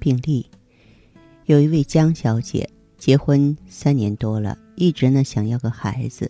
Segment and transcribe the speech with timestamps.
[0.00, 0.44] 病例，
[1.44, 2.68] 有一位江小姐
[2.98, 6.28] 结婚三年多了，一直呢想要个孩子，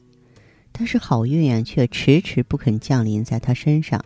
[0.73, 4.05] 但是好运啊却迟迟不肯降临在她身上。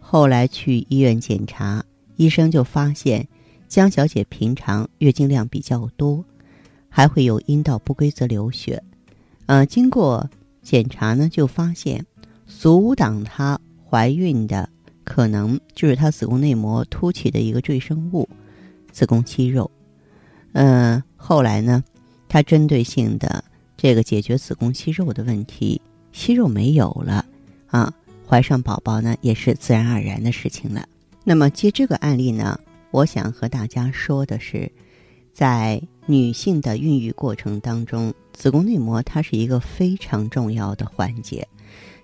[0.00, 1.84] 后来去医院检查，
[2.16, 3.28] 医生就发现
[3.68, 6.24] 江小姐平常月经量比较多，
[6.88, 8.82] 还会有阴道不规则流血。
[9.46, 10.28] 呃，经过
[10.62, 12.04] 检查呢，就发现
[12.46, 14.68] 阻挡她怀孕的
[15.02, 18.28] 可能就是她子宫内膜凸起的一个赘生物。
[18.96, 19.70] 子宫息肉，
[20.52, 21.84] 嗯，后来呢，
[22.30, 23.44] 他针对性的
[23.76, 25.78] 这个解决子宫息肉的问题，
[26.12, 27.22] 息肉没有了
[27.66, 27.92] 啊，
[28.26, 30.88] 怀上宝宝呢也是自然而然的事情了。
[31.24, 32.58] 那么接这个案例呢，
[32.90, 34.72] 我想和大家说的是，
[35.30, 41.46] 在女性的孕育过程当中，子宫内膜它是一个非常重要的环节，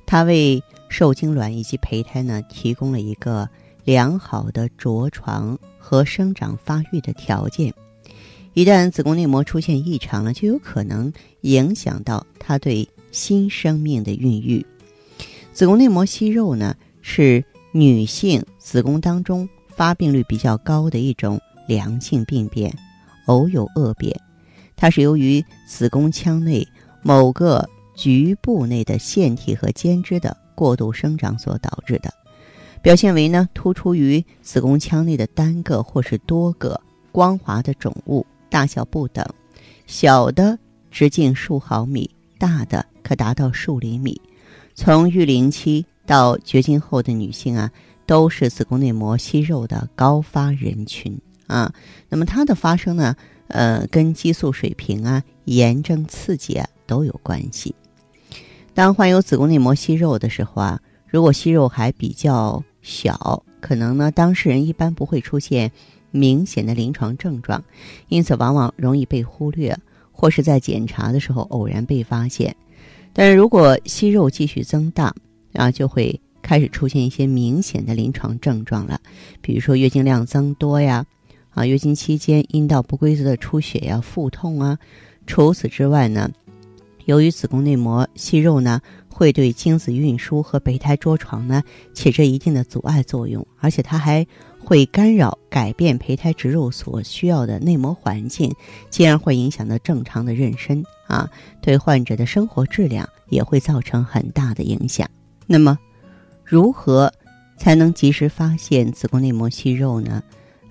[0.05, 3.49] 它为受精卵以及胚胎呢提供了一个。
[3.85, 7.73] 良好的着床和生长发育的条件，
[8.55, 14.65] 一旦子宫内膜出现异常了，就有可能影响到它对新生命的孕育。
[15.53, 22.73] 子宫内膜息肉呢，是女性子宫当中发病率比较高的一种良性病变，
[23.27, 24.19] 偶有恶变。
[24.77, 26.67] 它是由于子宫腔内
[27.03, 32.13] 某个局部内的腺体和间质的过度生长所导致的。
[32.83, 36.79] 表现为呢，突出于子宫腔内的单个或是多个
[37.13, 39.25] 光滑的肿物，大小不等，
[39.87, 40.59] 小的
[40.91, 44.21] 直径数毫米，大的可达到数厘米。
[44.75, 47.71] 从育龄期到绝经后的女性啊，
[48.05, 51.17] 都是子宫内膜息肉的高发人群
[51.47, 51.73] 啊。
[52.09, 53.15] 那么它的发生呢，
[53.47, 57.73] 呃，跟激素水平啊、炎症刺激啊都有关系。
[58.75, 65.71] 当患有子宫内膜息肉的时候啊，如果息肉还比较小可能呢，当事人一般不会出现
[66.11, 67.63] 明显的临床症状，
[68.09, 69.75] 因此往往容易被忽略，
[70.11, 72.55] 或是在检查的时候偶然被发现。
[73.13, 75.15] 但是如果息肉继续增大，
[75.53, 79.01] 啊，就会开始出现一些明显的临床症状了，
[79.41, 81.07] 比如说月经量增多呀，
[81.51, 84.77] 啊，月经期间阴道不规则的出血呀、腹痛啊。
[85.25, 86.29] 除此之外呢，
[87.05, 88.81] 由于子宫内膜息肉呢。
[89.13, 91.63] 会对精子运输和胚胎着床呢
[91.93, 94.27] 起着一定的阻碍作用，而且它还
[94.59, 98.53] 会干扰改变胚胎植入所需要的内膜环境，
[98.91, 101.31] 进而会影响到正常的妊娠啊，
[101.61, 105.09] 对患者的生活质量也会造成很大的影响。
[105.47, 105.79] 那么，
[106.45, 107.13] 如何
[107.59, 110.23] 才能及时发现子宫内膜息肉呢？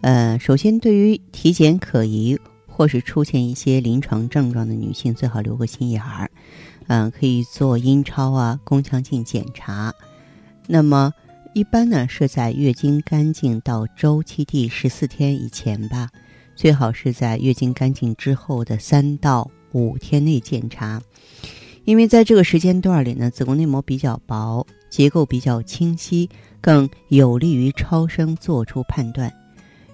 [0.02, 6.31] 呃，首先，对于体检可疑或是出现一些临床症状的女性，最好留个心眼儿。
[6.91, 9.94] 嗯，可以做阴超啊、宫腔镜检查。
[10.68, 11.13] 那么，
[11.53, 16.09] 一般呢是在月经干净到周期第十四天以前吧，
[16.53, 21.02] 最好是在月经干净之后的三到五天内检查。
[21.85, 26.29] 因为在这个时间段里呢，子宫内膜比较薄，结构比较清晰，
[26.59, 29.31] 更有利于超声做出判断。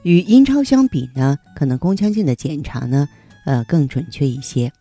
[0.02, 3.08] 与阴超相比呢，可能宫腔镜的检查呢，
[3.46, 4.74] 呃，更准确一些。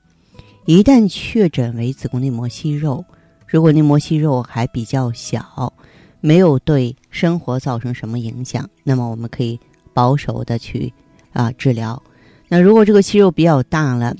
[0.66, 3.04] 一旦确诊为子宫内膜息肉，
[3.46, 5.72] 如果内膜息肉还比较小，
[6.20, 9.60] 没有对生活造成什么影响，那么我们可以
[9.94, 10.92] 保守的去
[11.32, 12.02] 啊治疗。
[12.48, 14.16] 那如果这个息肉比较大了，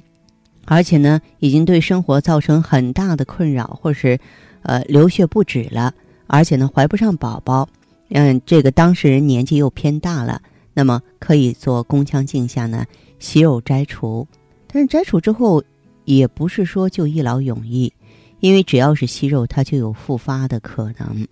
[0.66, 4.16] 而且呢已经对生活造成很大的困扰，或是
[4.62, 5.92] 呃流血不止了，
[6.28, 7.68] 而且呢怀不上宝宝，
[8.10, 10.40] 嗯，这个当事人年纪又偏大了，
[10.74, 12.86] 那么可以做宫腔镜下呢
[13.18, 14.24] 息肉摘除。
[14.68, 15.60] 但是摘除之后。
[16.06, 17.92] 也不是说就一劳永逸，
[18.40, 21.28] 因为只要是息肉，它就有复发的可能。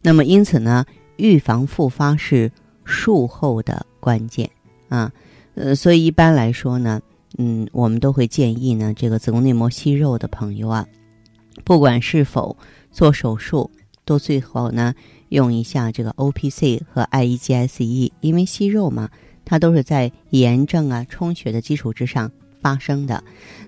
[0.00, 0.84] 那么因此呢，
[1.16, 2.50] 预防复发是
[2.84, 4.48] 术后的关键
[4.88, 5.12] 啊。
[5.54, 7.00] 呃，所以一般来说呢，
[7.38, 10.86] 嗯，我们都会建议呢，这个子宫内膜息肉的朋友啊，
[11.64, 12.56] 不管是否
[12.90, 13.70] 做手术，
[14.04, 14.94] 都最好呢
[15.30, 19.08] 用一下这个 O P C 和 I E G S E，因为息肉嘛，
[19.44, 22.30] 它都是在炎症啊、充血的基础之上。
[22.64, 23.22] 发生的，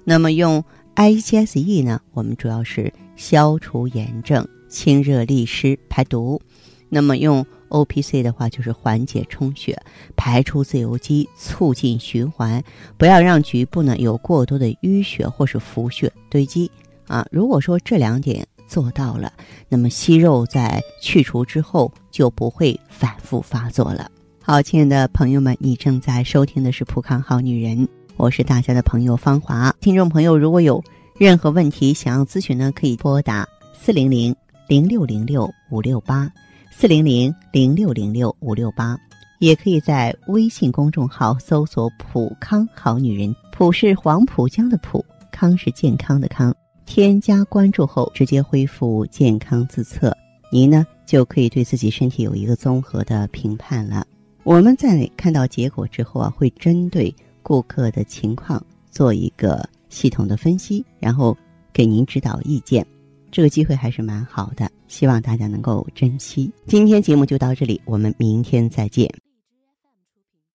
[0.05, 0.65] 那么用
[0.95, 2.01] IGSE 呢？
[2.15, 6.41] 我们主要是消除炎症、清热利湿、排毒。
[6.89, 9.79] 那么用 O P C 的话，就是缓解充血、
[10.17, 12.63] 排出自由基、促进循环，
[12.97, 16.71] 不要让局部呢有过多的淤血或是浮血堆积
[17.07, 17.27] 啊。
[17.31, 19.31] 如果说这两点做到了，
[19.69, 24.11] 那么息肉在去除之后就不会反复发作了。
[24.41, 27.79] 好，亲爱的朋友们，你正在收听的是《普康好女人》，
[28.19, 29.71] 我是大家的朋友芳华。
[29.79, 30.83] 听众朋友，如果有
[31.19, 33.47] 任何问题想要咨询呢，可以拨打
[33.79, 34.35] 四零零
[34.67, 36.33] 零六零六五六八
[36.71, 38.99] 四零零零六零六五六八，
[39.39, 46.55] 也可以在微信公众号搜索“普康好女人”，普是黄浦江的浦，康是健康的康。
[46.87, 50.17] 添加关注后，直接恢复健康自测，
[50.51, 54.07] 您呢就可以对自己身体有一个综合的评判了。
[54.43, 57.15] 我们在看到结果之后啊，会针对
[57.47, 58.61] 顾客的情况
[58.91, 61.37] 做一个系统的分析，然后
[61.73, 62.85] 给您指导意见。
[63.31, 66.51] 这个机会还是蛮好的，希望大家能够珍惜。
[66.67, 69.09] 今天节目就到这里，我们明天再见。